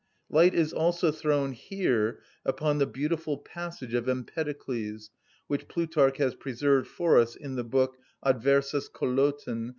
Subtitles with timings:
[0.31, 5.11] Light is also thrown here upon the beautiful passage of Empedocles
[5.45, 9.69] which Plutarch has preserved for us in the book, "Adversus Coloten," c.